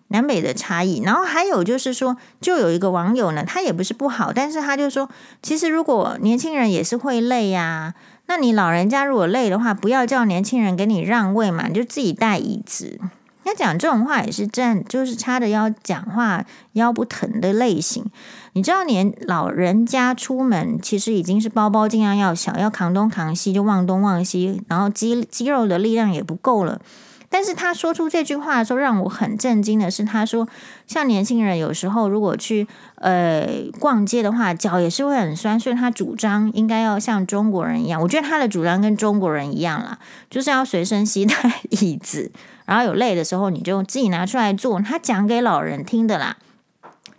[0.09, 1.01] 南北的差异。
[1.01, 5.09] 然后还有就是说，就有一个网友呢，他也不是不好，但是他就说，
[5.41, 7.93] 其实如果年轻人也是会累呀，
[8.27, 12.99] 那你老人家如果累的话，不要叫年轻人给你让位嘛，你就自己带椅子。
[13.43, 16.43] 他讲这种话也是站，就是叉着腰讲话，
[16.73, 18.03] 腰不疼的类型。
[18.51, 26.81] 你知道，年老人家出门其实已经是包包尽量要小，要扛东扛西就忘东忘西，然后肌肌肉的力量也不够了。
[27.37, 30.47] 但是他说出这句话的时候，让我很震惊的是，他说
[30.87, 33.47] 像年轻人有时候如果去呃
[33.79, 38.01] 逛街的话，脚也是会很酸，所以他主张应该要像中国人一样。
[38.01, 39.99] 我觉得他的主张跟中国人一样啦，
[40.31, 42.31] 就是要随身携带 椅子。
[42.65, 44.81] 然后有累的时候，你就自己拿出来坐。
[44.81, 46.37] 他讲给老人听的啦，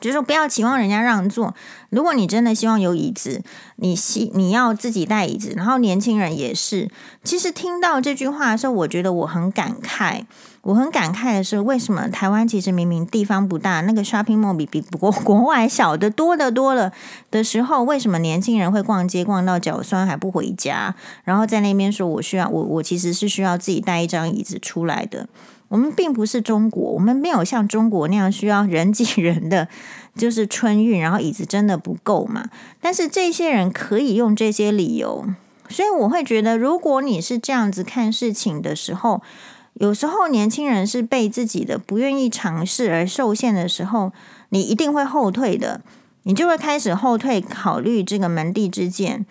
[0.00, 1.54] 就是说不要期望人家让座。
[1.90, 3.42] 如果你真的希望有椅子，
[3.76, 5.52] 你希你要自己带椅子。
[5.56, 6.90] 然后年轻人也是。
[7.24, 10.24] 其实听到这句话的时候，我觉得我很感慨。
[10.62, 16.92] 我很感慨的是，为什么台湾其实明明地方不大，那个 shopping mall 比比国国外小得多得多了
[17.30, 20.94] 的时候，为什么年轻人会逛街逛到脚酸还不回家？
[21.24, 25.26] 然后在那边说我需要我我其实是需要自己带一张椅子出来的。
[25.68, 29.68] 我们并不是中国，我们没有像中国那样需要人挤 人的，
[30.16, 32.48] 就是春运，然后椅子真的不够嘛。
[32.80, 35.26] 但是这些人可以用这些理由，
[35.68, 39.22] 所以我会觉得，如果你是这样子看事情的时候。
[39.74, 44.12] 有时候年轻人是被自己的不愿意尝试而受限的时候，
[44.48, 45.82] 你一定会后退的，
[46.24, 49.24] 你就会开始后退，考虑这个门第之见。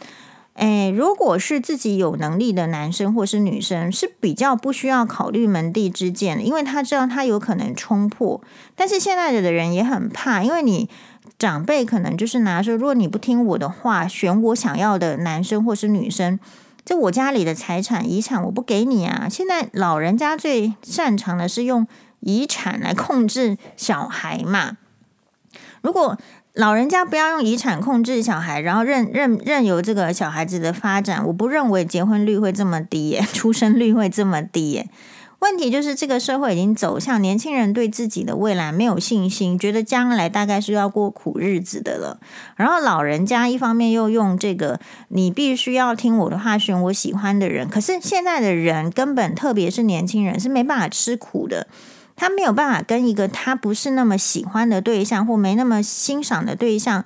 [0.57, 8.41] 诶，如果是自己有能力的男生或是女生，是比较不需要考虑门第之见的，因为他知道他有可能冲破。
[8.75, 10.89] 但是现在的人也很怕，因为你
[11.37, 16.39] 长辈可能就是拿说，如果你不听我的话，选我想要的男生或是女生。
[16.83, 19.27] 这我家里的财产遗产我不给你啊。
[19.29, 21.85] 现在老人家最擅长的是用
[22.21, 24.77] 遗产来控制小孩嘛。
[25.81, 26.17] 如果
[26.57, 34.89] 老人家不要用遗产控制小孩，然后任任任由这个小孩子的发展，我不认为结婚率会这么低耶，出生率会这么低耶。
[35.39, 42.19] 问题就是这个社会已经走向年轻人对自己的未来没有信心，觉得将来大概是要过苦日子的了。
[42.55, 44.79] 然后老人家一方面又用这个，
[45.09, 47.69] 你必须要听我的话，选我喜欢的人。
[47.69, 51.67] 可是现在的人根本，特别是年轻人，是没办法吃苦的。
[52.19, 57.05] 他没有办法跟一个他不是那么喜欢的对象或没那么欣赏的对象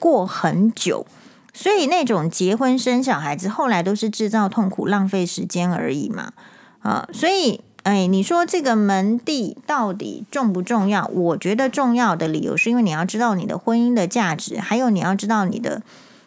[0.00, 1.06] 过很久，
[1.54, 6.32] 所以那种结婚生小孩子后来都是制造痛苦、浪费时间而已嘛。
[6.80, 11.06] 啊，所以哎，你说这个门第到底重不重要？
[11.06, 15.82] 我觉得重要的理由是因为你要知道你的婚姻的价值，还有你要知道你的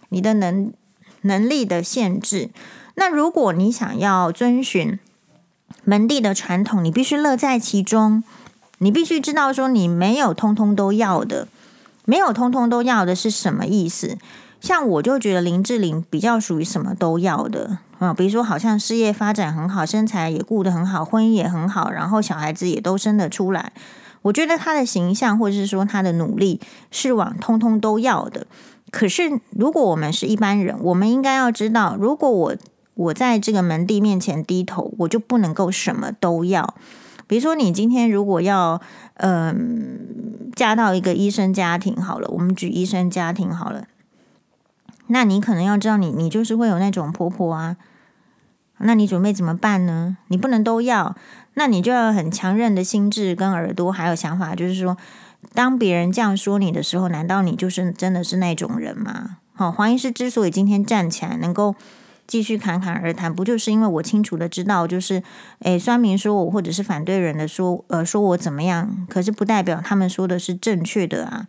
[0.07, 0.71] 你的能
[1.23, 2.49] 能力的限制。
[2.95, 4.97] 那如果你想要遵循。
[5.83, 8.23] 门第的传统，你必须乐在其中。
[8.79, 11.47] 你必须知道，说你没有通通都要的，
[12.05, 14.17] 没有通通都要的是什么意思？
[14.59, 23.71] 像我就觉得林志玲比较属于什么都要的啊，比如说好像事业发展很好，身材也顾得很好，婚姻也很好，然后小孩子也都生得出来。
[24.23, 26.59] 我觉得她的形象或者是说她的努力
[26.89, 28.47] 是往通通都要的。
[28.91, 32.55] 可是如果我们是一般人，我们应该要知道，如果我
[33.01, 36.75] 我在这个门第面前低头，我就不能够什么都要。
[37.27, 38.81] 比如说，你今天如果要
[39.23, 43.85] 嗯、嫁到一个医生家庭，好了，我们举医生家庭好了，
[45.07, 47.77] 那你可能要知道，你你就是会有那种婆婆啊，
[48.79, 50.17] 那你准备怎么办呢？
[50.27, 51.15] 你不能都要，
[51.53, 54.97] 那你就要很强韧的心智跟耳朵，还有想法，就是说，
[55.53, 59.37] 当别人这样说你的时候，难道你就是真的是那种人吗？
[59.53, 61.75] 好，黄医师之所以今天站起来能够。
[62.31, 65.21] 继续侃侃而谈，不就是因为我清楚的知道，就是
[65.59, 71.47] 诶，酸民说我或者是反对人的说，呃，说我怎么样，可是不代表他们说的是正确的啊，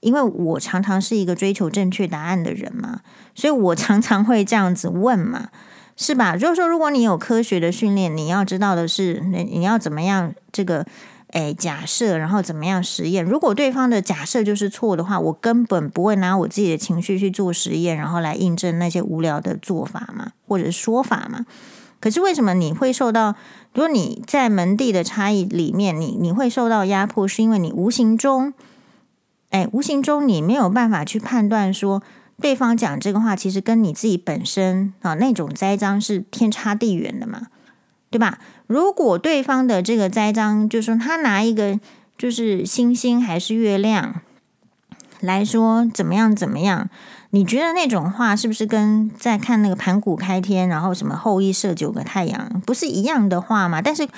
[0.00, 3.00] 因为我常常是一个追求正确答案的人嘛，
[3.34, 5.48] 所以我常常会这样子问嘛，
[5.96, 6.36] 是吧？
[6.36, 10.84] 就是说，如果你有科学的训练，你要知道的是，你你要怎么样这个。
[11.32, 13.24] 诶，假设然后怎么样实验？
[13.24, 21.44] 如果对方的假设就是错的话，我根本不会拿我自己的情绪去做实验，然后来印证那些无聊的做法嘛，或者说法嘛。
[22.00, 23.34] 可是为什么你会受到？
[23.74, 28.54] 如果你在门第的差异里面，你你会受到压迫，是因为你无形中，
[29.50, 32.02] 诶，无形中你没有办法去判断说，
[32.40, 37.48] 对方讲这个话其实跟你自己本身啊那种栽赃是天差地远的嘛，
[38.10, 38.38] 对吧？
[38.66, 41.78] 如果对方的这个栽赃，就是说他拿一个
[42.16, 44.22] 就是星星还是月亮
[45.20, 46.88] 来说怎么样怎么样，
[47.30, 53.82] 你觉得那种话是不是跟在看那个盘古开天，然后什么后羿射九个太阳，不是一样的话吗？
[53.82, 54.08] 但是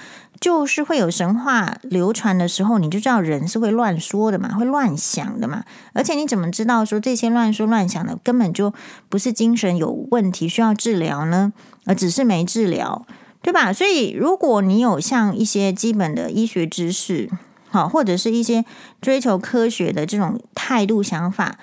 [0.41, 5.65] 就是会有神话流传的时候，你就知道人是会乱说的嘛，会乱想的嘛。
[5.93, 8.73] 而且你怎么知道说这些乱说乱想的根本就
[9.09, 11.53] 不是精神有问题需要治疗呢？
[11.87, 13.07] 而只是没治疗。
[13.43, 13.73] 对吧？
[13.73, 17.31] 所以，如果你有像一些基本的医学知识，
[17.71, 18.65] 好，或者是一些
[19.01, 21.59] 追求科学的这种态度想法，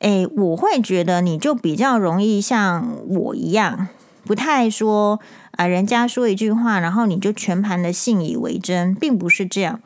[0.00, 3.88] 诶，我会觉得你就比较容易像我一样，
[4.24, 5.20] 不太说
[5.52, 9.80] 啊，人家说一句话，然后你就全盘的信以为真，并不是这样。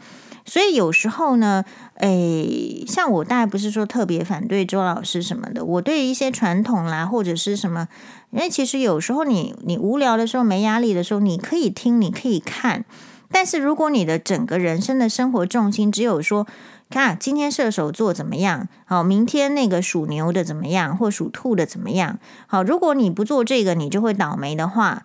[0.45, 1.65] 所以有时候呢，
[1.97, 7.89] 诶，像我大概不是说特别反对周老师什么的，我对一些传统啦，或者是什么，
[8.31, 12.85] 因为其实有时候你你无聊的时候，没压力的时候，你可以听，你可以看。
[13.33, 16.47] 但是如果你的整个人生的生活重心只有说，
[16.89, 22.19] 看今天射手座怎么样，好，明天那个属牛的怎么样，或属兔的怎么样，
[22.49, 25.05] 好，如果你不做这个，你就会倒霉的话。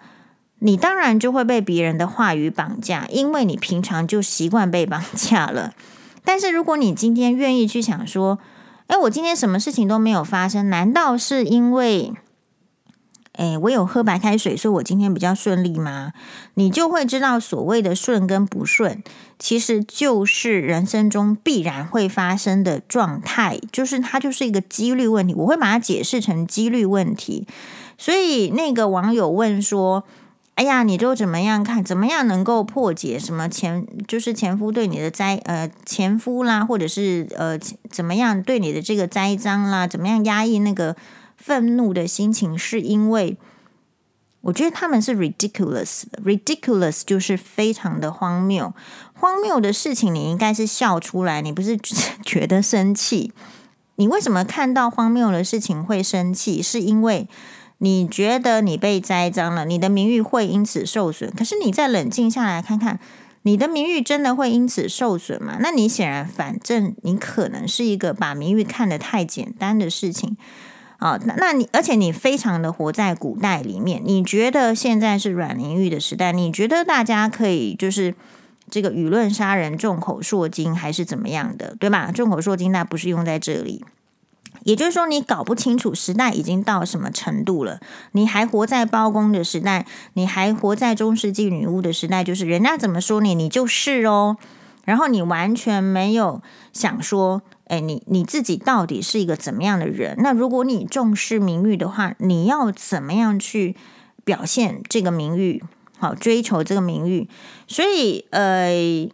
[0.60, 5.74] 你当然就会被别人的话语绑架，因为你平常就习惯被绑架了。
[6.24, 8.40] 但是如果你今天愿意去想说，
[8.88, 12.14] 诶，我今天什么事情都没有发生，难道是因为，
[13.34, 16.14] 诶，我有喝白开水，所以我今天比较顺利吗？
[16.56, 19.04] 你就会知道，所谓的顺跟不顺，
[19.38, 25.36] 其实就是人生中必然会发生的状态，就是它就是一个几率问题。
[25.36, 27.46] 我会把它解释成几率问题。
[27.98, 30.06] 所以那个网友问说。
[30.56, 31.84] 哎呀，你都怎么样看？
[31.84, 39.86] 怎么样能够破解什么前就是前夫对你的栽呃前夫啦，或者是呃怎么样对你的这个栽赃啦？
[39.86, 40.96] 怎么样压抑那个
[41.36, 42.58] 愤怒的心情？
[42.58, 43.38] 是因为
[44.40, 48.74] 我觉得他们是 ridiculous，ridiculous 就是非常的荒谬，
[49.14, 51.78] 荒谬的事情你应该是笑出来，你不是
[52.24, 53.34] 觉得生气？
[53.98, 56.62] 你为什么看到荒谬的事情会生气？
[56.62, 57.28] 是因为。
[57.86, 61.32] 你觉得你被栽赃了，你的名誉会因此受损。
[61.38, 63.00] 可是你再冷静下来看看，
[63.44, 65.58] 你的名誉真的会因此受损吗？
[65.60, 70.36] 那你显然，反正你可能是一个把名誉看得太简单的事情
[70.98, 71.20] 啊。
[71.26, 78.16] 那那你，而且你非常的活在古代里面，你觉得现在是软名誉的时代，你觉得大家可以就是
[78.72, 82.12] 这个舆论杀人、众口铄金，还是怎么样的，对吧？
[82.12, 83.86] 众口铄金，那不是用在这里。
[84.66, 87.80] 也就是说，你搞不清楚时代已经到什么程度了。
[88.14, 94.38] 你还活在包公的时代，你还活在中世纪女巫的时代，就是人家怎么说你，你就是哦。
[94.84, 96.42] 然后你完全没有
[96.74, 100.16] 想说，哎，你你自己到底是一个怎么样的人？
[100.18, 103.76] 那如果你重视名誉的话，你要怎么样去
[104.24, 105.64] 表现这个名誉？
[106.00, 107.30] 好，追求这个名誉。
[107.68, 109.10] 所以，呃。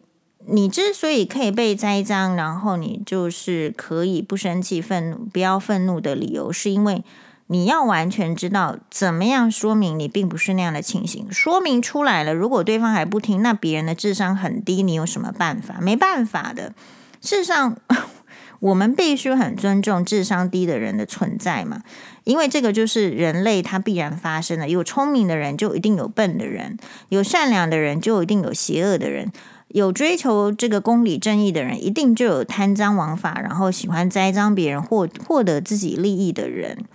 [0.47, 7.03] 你之所以可以被栽赃，然后你就是可以不生气、愤怒、不要愤怒的理由，是因为
[7.47, 11.31] 你要完全知道怎么样说明你并不是那样的情形。
[11.31, 15.79] 说明出来了，如果对方还不听，那别人的智商很低，你有什么办法？
[15.79, 16.73] 没办法的。
[17.21, 17.77] 事实上，
[18.59, 21.83] 我们必须很尊重智商低的人的存在嘛，
[22.23, 24.67] 因为这个就是人类它必然发生的。
[24.69, 26.77] 有聪明的人，就一定有笨的人；
[27.09, 29.31] 有善良的人，就一定有邪恶的人。
[29.73, 36.85] 有追求这个公理正义的人，一定就有贪赃枉法，然后喜欢栽赃别人获获得自己利益的人。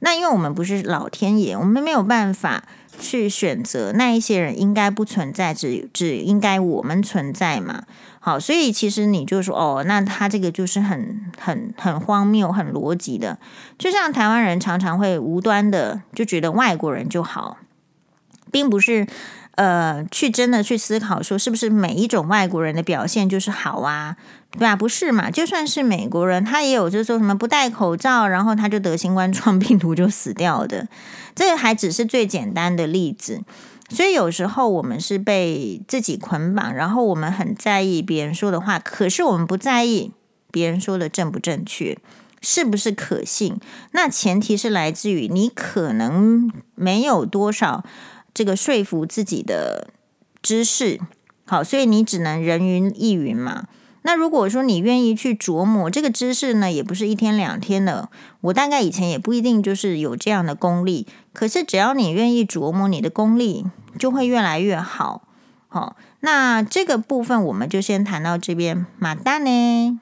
[0.00, 2.64] 那因为我们不是老天爷，我们没有办法
[2.98, 7.84] 去选择那一些人应该不存在，只只应该我们存在嘛。
[8.20, 13.38] 好，所以其实你就说哦，那他这个就是很很很荒谬、很逻辑的。
[13.78, 17.56] 就像台湾人常常会无端的就觉得外国人就好，
[18.50, 19.06] 并不是。
[19.56, 24.16] 呃，去真的去思考说，是不是每一种外国人的表现就是好啊？
[24.50, 24.76] 对吧？
[24.76, 25.30] 不是嘛？
[25.30, 30.86] 就算是美国人，他也有就是说什么不戴口罩，然后他就得新冠状病毒就死掉的。
[31.34, 33.42] 这个还只是最简单的例子。
[33.88, 40.12] 所以有时候我们是被自己捆绑，然后我们很在意别人说的话，可是我们不在意
[40.50, 41.96] 别人说的正不正确，
[42.40, 43.58] 是不是可信？
[43.92, 47.84] 那前提是来自于你可能没有多少。
[48.36, 49.88] 这个说服自己的
[50.42, 51.00] 知识，
[51.46, 53.64] 好，所以你只能人云亦云嘛。
[54.02, 58.10] 那如果说你愿意去琢磨这个知识呢，也不是一天两天的。
[58.42, 63.64] 我大概以前也不一定就是有这样的功力，可是只要你愿意琢磨，你的功力
[63.98, 65.22] 就会越来越好。
[65.68, 69.98] 好，那这个部分我们就先谈到这边，马丹呢？